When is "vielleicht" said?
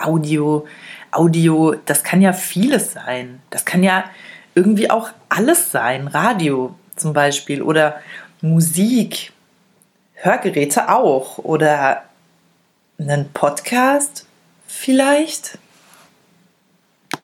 14.66-15.58